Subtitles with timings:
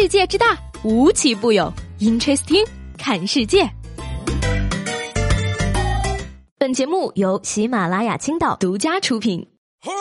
[0.00, 1.70] 世界之大，无奇不有。
[1.98, 3.68] Interesting，看世界。
[6.56, 9.46] 本节目由喜马拉雅青岛独家出品。
[9.82, 10.00] Hello，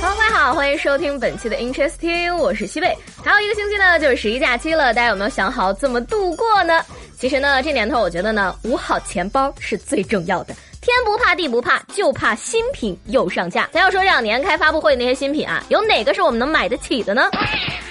[0.00, 2.96] 大家好，欢迎收听本期的 Interesting，我是西贝。
[3.22, 6.82] 还有一个星期呢，就是十一假期了，大家有没有想好怎么度过呢？
[7.18, 10.56] 其实呢，这年头我觉得呢，捂好钱包是最重要的。
[10.88, 13.68] 天不怕地不怕，就怕新品又上架。
[13.72, 17.30] 咱要说两年开发布会那些新品啊，有哪个是我们能买得起的呢？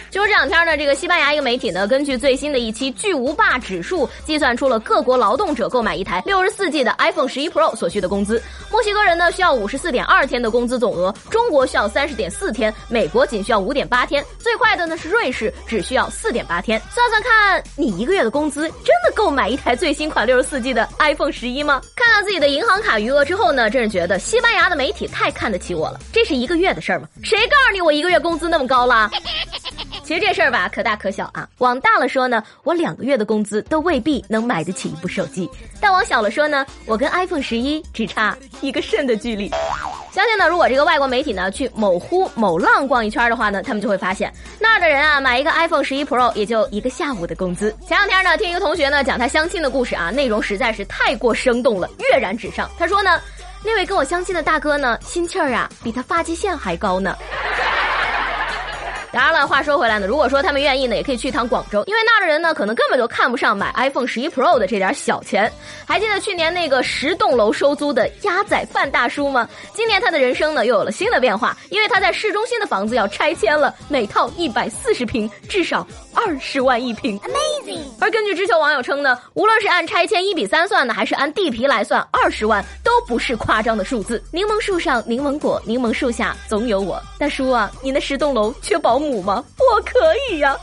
[0.10, 8.42] 就是这两天呢，这个西班牙一个媒体呢，根据最新的一期巨无霸指数，计算出了各国劳动者购买一台六十四 G 的 iPhone 十一 Pro 所需的工资。
[8.72, 16.82] 墨西哥人呢需要五十四点二天的工资总额，中国需要三十点四天，美国仅需要五点八天，最快的呢是瑞士，只需要四点八天。
[16.90, 21.82] 算算看，你一个月的工资真的够买一台最新款六十四 G 的 iPhone 十一吗？
[21.96, 26.00] 看到自己的银行卡余额之后呢，真是觉得西班牙的媒体太看得起我了。
[26.14, 27.08] 这是一个月的事儿吗？
[27.24, 29.10] 谁告诉你我一个月工资那么高了？
[30.08, 31.46] 其实这事儿吧，可大可小啊。
[31.58, 35.46] 往大了说呢，我两个月的工资都未必能买得起一部手机；
[35.82, 39.52] 但往小了说呢，我跟 iPhone 十一只差一个肾的距离。
[40.14, 47.76] 相信呢，如果这个外国媒体呢去某乎某浪逛一圈的话呢，他们就会发现那儿的人啊，买一个 iPhone 十一 Pro 也就一个下午的工资。
[47.86, 52.70] 前两天呢，听一个同学呢讲他相亲的故事啊，内容实在是太过生动了，跃然纸上。
[52.80, 53.20] 他说呢，
[53.62, 57.14] 那位跟我相亲的大哥呢，心气儿啊比他发际线还高呢。
[59.18, 65.52] 当然了，话说回来呢，如果说他们愿意呢，也可以去一趟广州，因为那儿的人呢，可能根本就看不上买 iPhone 十一 Pro 的这点小钱。
[65.88, 69.50] 还记得去年那个十栋楼收租的鸭仔饭大叔吗？
[69.74, 77.86] 今年他的人生呢又有了新的变化，因为他在市中心的房子要拆迁了，每套一百四十平，至少二十万一平，Amazing。
[78.00, 84.24] 而根据知球网友称呢，无论是按拆迁一比三算呢，还是按地皮来算，二十万都不是夸张的数字。
[84.32, 87.02] 柠檬树上柠檬果，柠檬树下总有我。
[87.18, 89.44] 大叔啊，你那十栋楼缺保姆吗？
[89.58, 90.58] 我可以呀。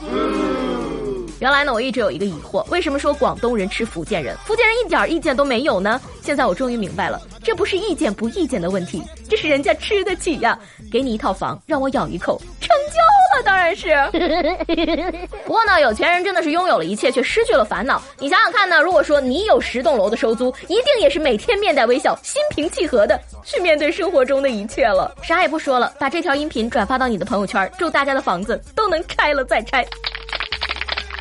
[1.41, 6.01] 原来呢，我一直有一个疑惑，为什么说广东人吃福建人，福建人一点意见都没有呢？
[6.23, 10.59] 现在我终于明白了，这不是意见不意见的问题，这是人家吃得起呀。
[10.91, 13.89] 给你一套房，让我咬一口，成交了，当然是。
[15.45, 18.01] 不过呢，有钱人真的是拥有了一切，却失去了烦恼。
[18.19, 25.13] 你想想看呢，如果说你有十栋楼的收租，一定也是每天面带微笑、心平气和的去面对生活中的一切了。
[25.21, 29.85] 啥也不说了，把这条音频转发到你的朋友圈，祝大家的房子都能拆了再拆。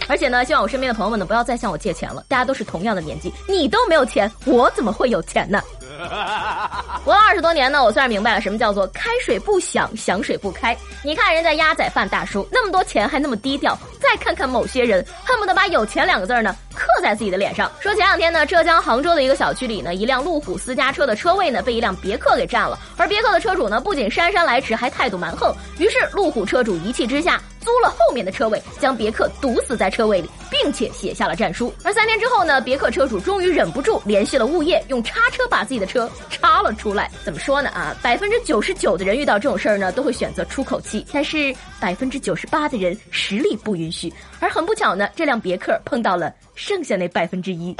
[0.08, 2.24] 而且呢，希望我身边的朋友们呢，不要再向我借钱了。
[2.28, 5.62] 大家都是同样的年纪，你都没有钱，我怎么会有钱呢？
[7.06, 10.76] 活了二十多年呢，我算是明白了什么叫做开水不响，响水不开。
[11.04, 17.72] 你看人家鸭仔饭大叔那么多钱还那么低调，再看看某些人，恨不得把有钱两个字呢刻在自己的脸上。
[17.80, 25.54] 说前两天呢，浙江杭州的一个小区里呢，一辆路虎私家车的车位呢被一辆别克给占了，而别克的车主呢不仅姗姗来迟，还态度蛮横。
[25.78, 27.42] 于是路虎车主一气之下。
[27.64, 31.74] 租了后面的车位，将别克堵死在车位里，并且写下了战书。
[31.84, 37.10] 而三天之后呢，别克车主终于忍不住联系了物业，用叉车把自己的车叉了出来。
[37.24, 37.70] 怎么说呢？
[37.70, 44.14] 啊，百分之九十九的人遇到这种事儿呢，都会选择出口气，但是百分之九十八的人实力不允许。
[44.40, 47.76] 而很不巧呢，这辆别克碰到了剩下那百分之一。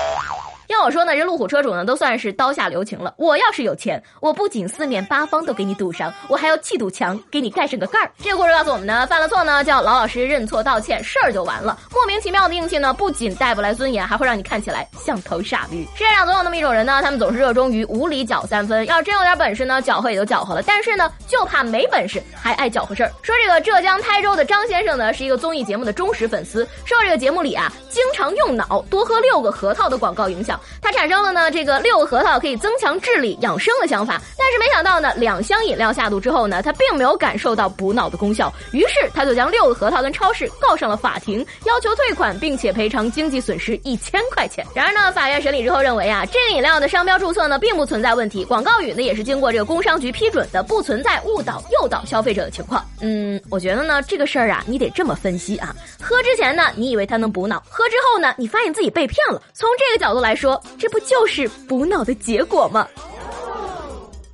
[0.68, 3.14] 要我说呢，这路虎车主呢都算是刀下留情了。
[3.18, 8.12] 我要是有钱，我不仅四面八方都给你堵上，我还要砌堵墙给你盖上个盖儿。
[8.22, 11.78] 这个故事告诉我们呢，犯了错呢就要老老实实认错道歉，事儿就完了。
[11.92, 15.84] 莫名其妙的硬气呢，不仅带不来尊严，还会让你看起来像头傻驴。
[15.96, 18.86] 世界上总有那么一种人呢，他们总是热衷于无理搅三分。
[18.86, 20.64] 要真有点本事呢，搅和也就搅和了。
[20.66, 23.12] 但是呢，就怕没本事还爱搅和事儿。
[23.22, 31.52] 说这个浙江台州的张先生呢，是一个综艺节目的忠实粉丝，受这个节目里啊经常用脑多喝六个核桃的广告影响，他产生了呢。
[31.52, 44.66] 这个六个核桃可以增强智力、养生的想法，但是没想到呢，两箱饮料下肚之后呢，他并没有感受到补脑的功效，于是他就将六个核桃跟超市告上了法庭，要求退款，并且赔偿经济损失一千块钱。
[44.74, 52.84] 然而呢，法院审理之后认为啊，这个饮料的商标注册呢并不存在问题，广告语呢也是经过这个工商局批准的，不存在误导、诱导消费者的情况。
[53.02, 59.40] 嗯，我觉得呢，这个事儿啊，你得这么分析啊，喝之前呢，你以为它能补脑，喝之后呢，你发现自己被骗了。
[59.54, 61.26] 从这个角度来说，说这不就？
[61.26, 62.86] 是补脑的结果吗？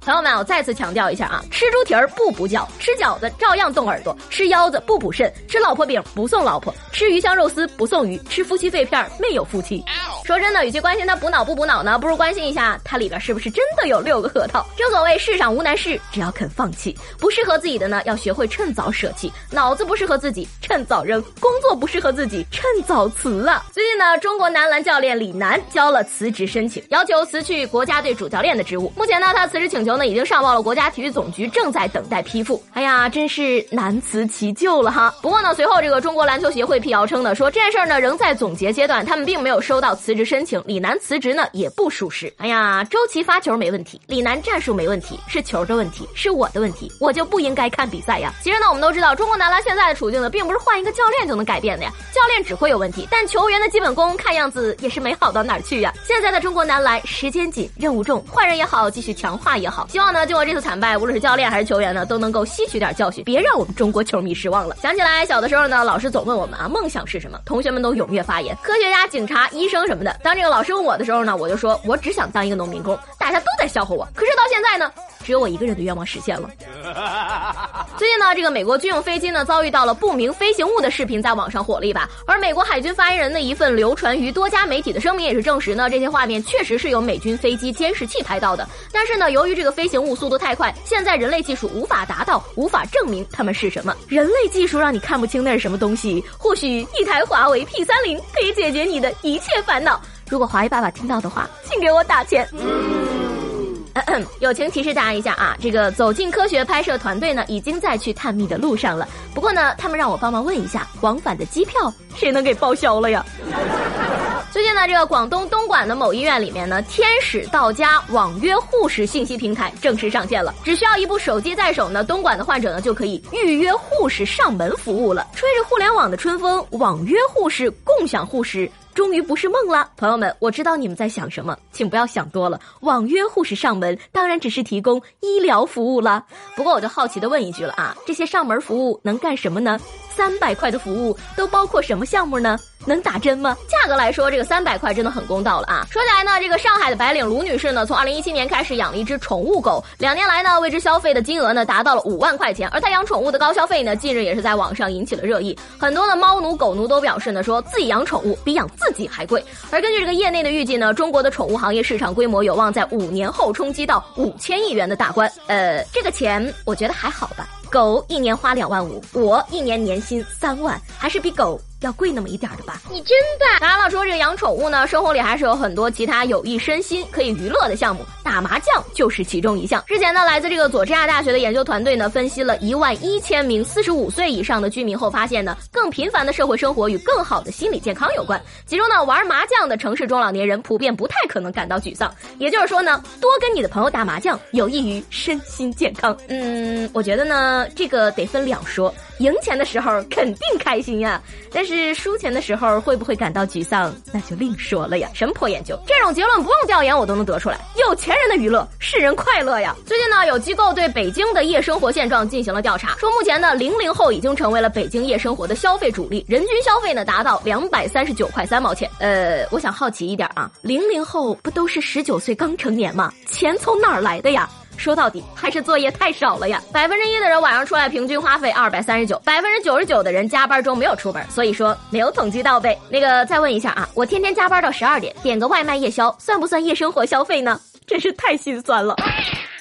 [0.10, 9.86] 朋友们，我再次强调一下啊，吃猪蹄儿不补脚，吃饺子照样动耳朵，吃腰子不补肾，吃老婆饼不送老婆，吃鱼香肉丝不送鱼，吃夫妻肺片没有夫妻。
[10.26, 14.66] 说真的，与其关心它补脑不补脑呢，不如关心一下它里边是不是真的有六个核桃。
[14.76, 16.98] 正所谓世上无难事，只要肯放弃。
[17.20, 19.32] 不适合自己的呢，要学会趁早舍弃。
[19.52, 23.64] 脑子不适合自己，趁早扔；工作不适合自己，趁早辞啊。
[23.72, 28.92] 最近呢，中国男篮教练李楠交了辞职申请，要求辞去国家队主教练的职务。
[28.96, 29.99] 目前呢，他辞职请求。
[30.00, 32.64] 呢已经上报了国家体育总局，正在等待批复。
[32.74, 35.14] 哎呀，真是难辞其咎了哈。
[35.22, 42.34] 不过呢，随后这个中国篮球协会辟谣称呢，说这件事儿呢仍在总结阶段，他们并没有收到辞职申请，李楠辞职呢也不属实。
[42.38, 48.34] 哎呀，周琦发球没问题，李楠战术没问题，是球的问题，是我的问题，我就不应该看比赛呀。
[48.42, 55.94] 其实呢，我们都知道中国男篮现在的处境呢，并不是换一个教练就能改变的呀，教练只会有问题，但球员的基本功看样子也是没好到哪儿去呀。
[56.06, 64.76] 现在的中国男篮时间紧，任务重，换人也好，继续强化也好，希望呢，经过这次惨败，无论是教练还是球员呢，都能够吸取点教训，别让我们中国球迷失望了。
[64.82, 67.40] 想起来小的时候呢，老师总问我们啊，梦想是什么？
[67.46, 70.20] 同学们都踊跃发言，科学家、警察、医生什么的。
[70.24, 74.08] 当这个老师问我的时候呢，我就说我只想当一个农民工，大家都在笑话我。
[74.16, 74.92] 可是到现在呢，
[75.24, 76.50] 只有我一个人的愿望实现了。
[77.98, 88.68] 最近呢，这个美国军用飞机呢遭遇到了不明飞行物的视频在网上火了一把，而美国海军发言人的一份流传于多家媒体的声明也是证实呢，这些画面确实是由美军飞机监视器拍到的。
[88.92, 93.94] 但是呢，由于这个飞行物速度太快，现在人类技术无法达到，无法证明它们是什么。
[94.08, 100.02] 人类技术让你看不清那是什么东西，或许一台华为 P 三零可以解决你的一切烦恼。
[100.30, 102.48] 如果华裔爸爸听到的话，请给我打钱。
[104.40, 109.08] 友情提示大家一下啊，这个走进科学拍摄团队呢，已经在去探秘的路上了。
[109.34, 113.26] 不过呢，他们让我帮忙问一下，往返的机票谁能给报销了呀？
[114.52, 120.54] 最近呢，这个广东东莞的某医院里面呢，天使到家网约护士信息平台正式上线了。
[120.64, 125.28] 只需要一部手机在手呢，东莞的患者呢就可以预约护士上门服务了。
[125.36, 128.70] 吹着互联网的春风，网约护士、共享护士。
[128.94, 132.60] 终于不是梦了，朋友们，我知道你们在想什么，请不要想多了。
[132.82, 136.26] 网约护士上门当然只是提供医疗服务了。
[136.56, 139.80] 不过我就好奇的问一句了啊，这些上门服务能干什么呢？
[140.10, 142.60] 三百块的服务都包括什么项目呢？
[142.86, 143.58] 能打针吗？
[143.68, 145.86] 价格来说，这个三百块真的很公道了啊！
[145.92, 152.68] 说起来呢，这个上海的白领卢女士呢，从二零一七年开始养了一只宠物狗，两年来呢，为之消费的金额呢达到了五万块钱。
[152.70, 155.58] 而她养宠物的高消费呢，近日也是在网上引起了热议。
[155.78, 159.44] 很多的猫奴、狗奴都表示呢，说自己养宠物比养自己还贵。
[159.72, 165.32] 而根据这个业内的预计呢，中国的宠物行业市场规模有望在五年后冲击到五千亿元的大关。
[165.48, 167.48] 呃，这个钱我觉得还好吧。
[167.70, 171.60] 狗一年花两万五，我一年年薪三万，还是比狗。
[171.82, 172.82] 要贵那么一点的吧？
[172.92, 173.58] 你真棒！
[173.62, 179.82] 当然了，说这个养宠物呢，生活里还是有很多其他有益身心、可以娱乐的项目，打麻将就是其中一项。
[179.88, 188.42] 之前呢，来自这个佐治亚大学的研究团队呢，分析了一万一千名四十五岁以上的居民后发现呢，更频繁的社会生活与更好的心理健康有关。
[188.66, 192.14] 其中呢，玩麻将的城市中老年人普遍不太可能感到沮丧。
[192.40, 196.14] 也就是说呢，多跟你的朋友打麻将有益于身心健康。
[196.28, 198.94] 嗯，我觉得呢，这个得分两说。
[199.20, 201.22] 赢钱的时候肯定开心呀，
[201.52, 205.10] 但是输钱的时候会不会感到沮丧，那就另说了呀。
[205.14, 205.78] 什么破研究？
[205.86, 207.60] 这种结论不用调研我都能得出来。
[207.76, 209.76] 有钱人的娱乐使人快乐呀。
[209.86, 218.90] 最近呢，有机构对北京的夜生活现状进行了调查，说目前呢，零零后已经成为了北京夜生活的消费主力，人均消费呢达到两百三十九块三毛钱。
[219.00, 223.14] 呃，我想好奇一点啊，零零后不都是十九岁刚成年吗？
[223.28, 224.50] 钱从哪儿来的呀？
[224.80, 226.62] 说到底还是作业太少了呀！
[226.72, 232.76] 百分之一的人晚上出来平均花费二百三十九，百分之九十九的人加班中没有出门，所以说没有统计到位。
[232.90, 237.60] 那个再问一下啊，我天天加班到十二点，点个外卖夜宵，算不算夜生活消费呢？
[237.86, 238.96] 真是太心酸了。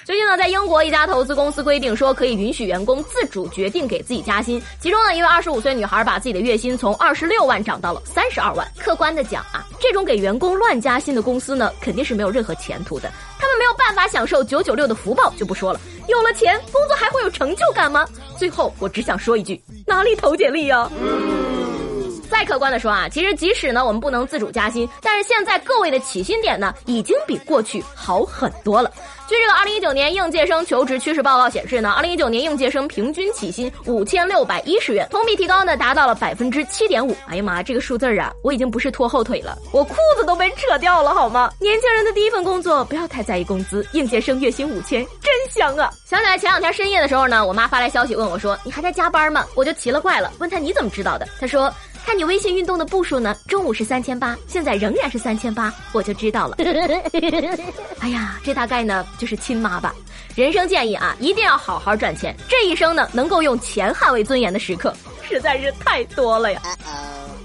[0.08, 4.58] 最近呢，在英国一家投资公司规定说，可以允许员工自主决定给自己加薪。
[4.80, 8.66] 其中呢，一位二十五岁女孩把自己的月薪从二十六万涨到了三十二万。
[8.78, 13.12] 客观的讲啊，这种给员工乱加薪的公司呢，肯定是没有任何前途的。
[13.38, 18.08] 他们没有办法享受九九六的福报就不说了，有了钱，工作还会有成就感吗？
[18.38, 20.90] 最后，我只想说一句，哪里投简历呀？
[22.28, 28.90] 再客观的说啊，其实即使呢我们不能自主加薪，但是现在各位的起薪点呢已经比过去好很多了。
[29.28, 37.14] 据这个二零一九年应届生求职趋势报告显示呢，二零一九年应届生平均起薪五千六百一十元，同比提高呢达到了百分之七点五。
[37.26, 41.52] 哎呀妈，这个数字啊，我已经不是拖后腿了，我裤子都被扯掉了好吗？
[41.60, 45.90] 年轻人的第一份工作不要太在意工资，应届生月薪五千真香啊！
[46.06, 51.28] 想起来前两天深夜的时候呢，我妈发来消息问我说：“你还在加班吗？”我就奇了怪了，问她你怎么知道的？
[51.38, 51.70] 她说。
[52.08, 56.56] 看你微信运动的步数呢，中午是三千八，现在仍然是三千八，我就知道了。
[58.00, 59.94] 哎呀，这大概呢就是亲妈吧。
[60.34, 66.62] 人生建议啊，一定要好好赚钱，这一生呢能够用钱捍卫尊严的时刻实在是太多了呀。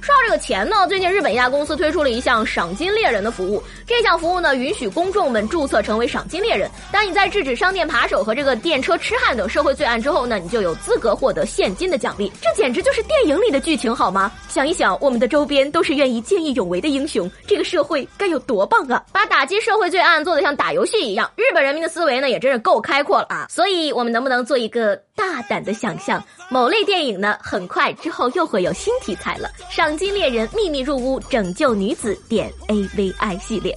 [0.04, 3.64] 说到这个钱呢，最近日本一家公司推出了一项赏金猎人的服务。
[3.88, 6.70] 这项服务呢，允许公众们注册成为赏金猎人。
[6.92, 12.30] 当你在制止商店扒手和这个电车痴汉等社会罪案之后呢，你就有资格获得现金的奖励。
[12.42, 14.30] 这简直就是电影里的剧情，好吗？
[14.50, 19.02] 想一想，我们的周边都是愿意见义勇为的英雄，这个社会该有多棒啊！
[19.14, 23.48] 把打击社会罪案做得像打游戏一样，日本人民的思维呢，也真是够开阔了啊！
[23.50, 26.22] 所以，我们能不能做一个大胆的想象？
[26.50, 29.50] 某类电影呢，很快之后又会有新题材了。
[29.72, 33.76] 上赏金猎人秘密入屋拯救女子点 A V I 系列。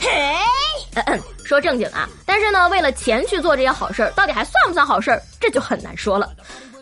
[0.95, 6.29] 嗯嗯，说正经啊，但是呢，为了钱去做这些好事儿，到底还算不算好事儿，这就很难说了。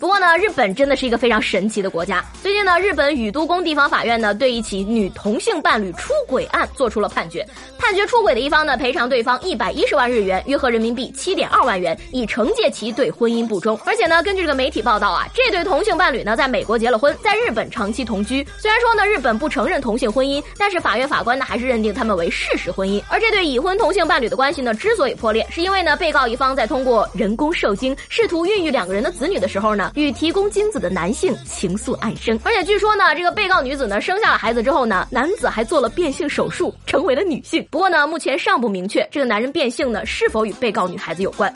[0.01, 2.23] 不过呢，日本真的是一个非常神奇的国家。
[2.43, 7.47] 最近呢，日本宇都宫地方法院呢，对一起女同性伴侣出轨案做出了判决。
[7.79, 13.79] 判决出轨的一方呢，赔偿对方一百一十万日元，约合人民币七点二万元，以惩戒其对婚姻不忠。
[13.87, 18.47] 而且呢，根据这个媒体报道啊，这对同性伴侣呢，在美国结了婚，在日本长期同居。
[18.59, 23.03] 虽然说呢，日本不承认同性婚姻，但是法院法官呢，还是认定他们为事实婚姻。
[23.09, 29.93] 而这对已婚同性伴侣的关系呢，之所以破裂，是因为呢，被告一方在通过人工受精，试图孕育两个人的子女的时候呢。
[29.95, 37.67] 与提供精子的男性情愫暗生，而且据说呢，这个被告女子呢生下了孩子之后呢，男子还做了变性手术，成为了女性。
[37.71, 41.53] 不过呢，目前尚不明确这个男人变性呢是否与被告女孩子有关。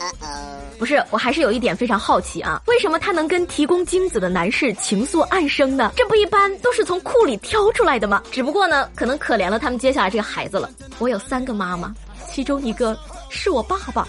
[0.77, 5.91] 不是，我还是有一点非常好奇啊，为什么他能跟提供精子的男士情愫暗生呢？
[5.95, 8.23] 这不一般都是从库里挑出来的吗？
[8.31, 10.69] 只不过呢，可能可怜了他们接下来这个孩子了。
[10.97, 11.93] 我有三个妈妈，
[12.39, 14.07] 其中一个是我爸爸。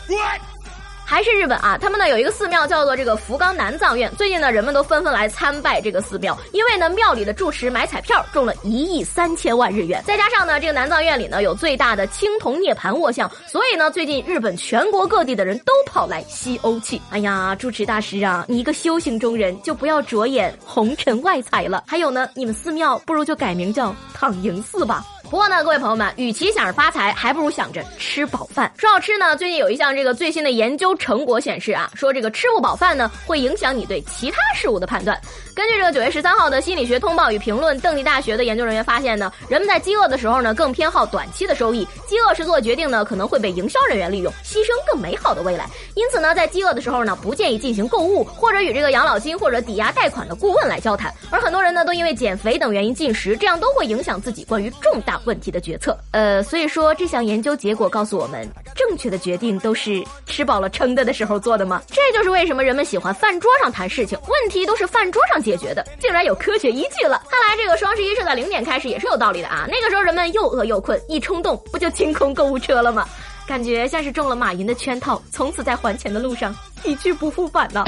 [1.04, 4.08] 还是日本啊，他们呢有一个寺庙叫做这个福冈南藏院。
[4.16, 17.02] 最近呢，人们都纷纷来参拜这个寺庙，因为呢庙里的住持买彩票中了一亿三千万日元，再加上呢这个南藏院里呢有最大的青铜涅盘卧像，所以呢最近日本全国各地的人都跑来吸欧气。
[17.10, 21.82] 哎呀，住持大师啊，你一个修行中人就不要着眼红尘外财了。
[21.88, 25.04] 还有呢，你们寺庙不如就改名叫躺赢寺吧。
[25.30, 28.68] 不过呢，各位朋友们，与其想着发财，还不如想着吃饱饭。
[28.76, 35.16] 说到吃呢，最近有一项这个最新的研究成果显示啊，说这个吃不饱饭呢，会影响你对其他事物的判断。
[35.54, 41.87] 根据这个九月十三号的心理学通报与评论，邓地大学的研究人员发现呢，人们在饥饿的时候呢，更偏好短期的收益。
[42.08, 45.64] 饥饿时做决定呢，可能会被营销人员利用，牺牲更美好的未来。
[45.94, 51.14] 因此呢，在饥饿的时候呢，不建议进行购物，或者与这个养老金或者抵押贷款的顾问来交谈。
[51.30, 55.19] 而很多人呢，都因为减肥等原因进食，这样都会影响自己关于重大。
[55.24, 61.82] 问题的决策，呃，所以说这项研究结果告诉我们，正确的决定都是吃饱了撑的的时候做的吗？
[61.88, 67.22] 这就是为什么人们喜欢饭桌上谈事情，问题都是饭桌上解决的，竟然有科学依据了。
[67.28, 69.66] 看来这个双十一是在零点开始也是有道理的啊。
[69.68, 73.06] 那个时候人们又饿又困，一冲动不就清空购物车了吗？
[73.46, 77.84] 感觉像是中了马云的圈套，从此在还钱的路上 一去不复返呢。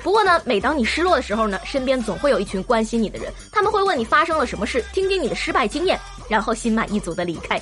[0.00, 5.98] 不过呢，每当你失落的时候呢，身边总会有一群关心你的人，他们会问你发生了什么事，听听你的失败经验。
[6.32, 7.60] 然后心满意足地离开。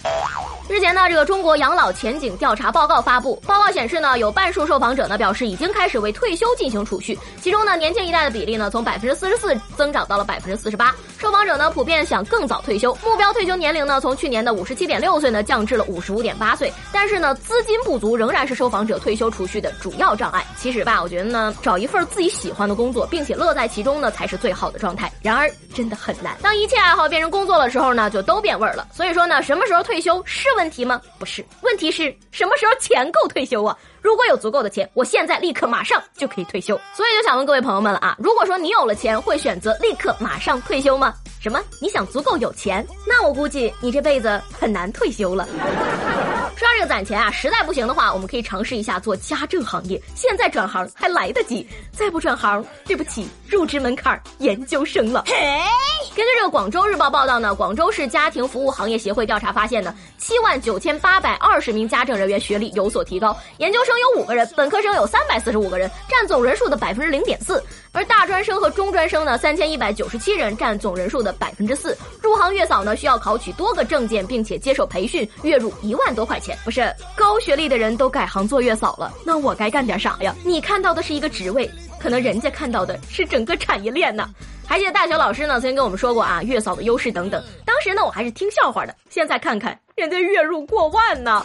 [0.71, 10.95] 日前呢，这个中国养老前景调查报告发布，报告显示呢，有半数受访者呢表示已经开始为退休进行储蓄，其中呢，年轻一代的比例呢从百分之四十四增长到了百分之四十八。
[11.19, 16.73] 受访者呢普遍想更早退休，目标退休年龄呢从去年的五十七点六岁呢降至了五十五点八岁。
[16.93, 20.47] 但是呢，资金不足仍然是受访者退休储蓄的主要障碍。
[20.57, 25.11] 其实吧，我觉得呢，找一份自己喜欢的工作，并且乐在其中呢，才是最好的状态。
[25.21, 26.37] 然而，真的很难。
[26.41, 28.87] 当一切爱好变成工作的时候呢，就都变味儿了。
[28.93, 31.01] 所以说呢，什么时候退休是问题吗？
[31.19, 33.77] 不是，问题是什么时候钱够退休啊？
[34.03, 36.75] 如果有足够的钱，我现在立刻马上就可以退休。
[36.95, 41.15] 所以就想问各位朋友们了啊，如果说你有了钱，会选择立刻马上退休吗？
[41.41, 41.61] 什么？
[41.81, 42.87] 你想足够有钱？
[43.07, 45.47] 那我估计你这辈子很难退休了。
[46.57, 50.01] 说到这个攒钱啊，实在不行的话，我们可以尝试一下做家政行业。
[50.15, 55.25] 现在转行还来得及，再不转行，对不起，入职门槛研究生了。
[56.17, 67.63] 根据这个广州日报报道呢，广州市家庭服务行业协会调查发现呢，七万万九千八百二十名家政人员学历有所提高，研究生有五个人，本科生有三百四十五个人，占总人数的百分之零点四。
[67.93, 71.97] 而大专生和中专生呢，三千一百九十七人，占总人数的百分之四。
[72.21, 76.59] 入行月嫂呢，需要考取多个证件，并且接受培训，月入一万多块钱。
[76.65, 80.35] 不是高学历的人都改行做月嫂了，那我该干点啥呀？
[80.43, 84.29] 你看到的是一个职位，可能人家看到的是整个产业链呢。
[84.71, 87.43] 还记得大学老师呢，曾经跟我们说过啊，月嫂的优势等等。
[87.67, 88.95] 当时呢，我还是听笑话的。
[89.09, 89.77] 现在看看。
[89.97, 91.45] 人家月入过万呢。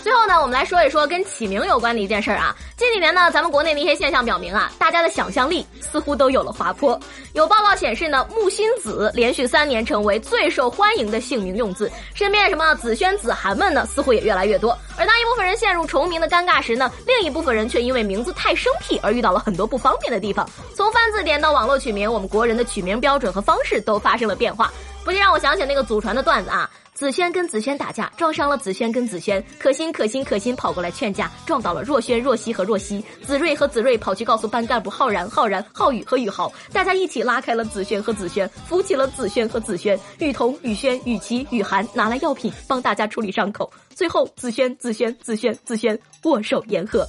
[0.00, 2.54] 最后呢，我们来说一说跟起名有关的一件事儿啊。
[2.76, 7.00] 近几年呢，咱们国内的一些现象表明啊，大家的想象力似乎都有了滑坡。
[7.32, 14.78] 有报告显示呢，木心子连续三年成为最受欢迎的姓名用字，身边什么子轩、子涵们呢，似乎也越来越多。
[14.96, 20.48] 而当一部分人陷入重名的尴尬时呢，另一部分人却因为名字太生僻而遇到了很多不方便的地方。
[20.76, 24.72] 从翻字典到网络取名，我们国人的取名标准和方式都发生了变化。
[25.04, 26.68] 不禁让我想起那个祖传的段子啊。
[26.94, 29.44] 紫萱跟紫萱打架，撞伤了紫萱跟紫萱。
[29.58, 33.04] 可心可心可心跑过来劝架，撞到了若萱、若曦和若曦。
[33.20, 39.98] 子睿和子睿跑去告诉班干部浩然、浩然、浩宇和宇豪，大家一起拉开了紫萱和紫萱，扶起了紫萱和紫萱。
[40.20, 43.70] 雨桐、雨轩、雨琦、雨涵拿来药品帮大家处理伤口。
[43.92, 47.04] 最后，紫萱、紫萱、紫萱、紫萱握手言和。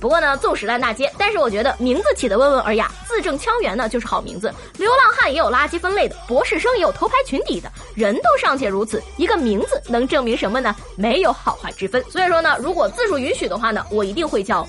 [0.00, 4.52] 不过呢，纵使烂大街，但是我觉得名字起的温文尔雅，字正腔圆呢就是好名字。
[4.78, 10.74] 流浪汉也有垃圾分类的，博士生也有头牌群底的，人都尚且如此，一个名字能证明什么呢？
[10.96, 12.02] 没有好坏之分。
[12.10, 14.66] 所以说呢，如果字数允许的话呢，我一定会叫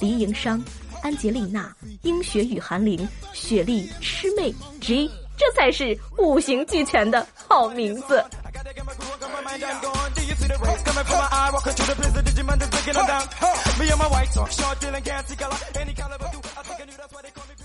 [0.00, 0.62] 黎营商、
[1.02, 8.24] 安吉丽娜、冰雪与寒林、雪莉、魑魅、G，这才是五行俱全的好名字。
[9.36, 10.12] I'm.
[10.14, 11.50] Do you see the rays coming from my eye?
[11.52, 13.26] Walking through the prison, Digimon is breaking them down.
[13.78, 16.38] Me and my white talk, short, dealing, gassy color, any caliber, do.
[16.38, 17.57] I think I knew that's why they call me.